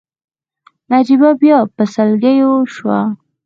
نجيبه 0.91 1.29
بيا 1.41 1.57
په 1.75 1.83
سلګيو 1.93 2.53
شوه. 2.73 2.99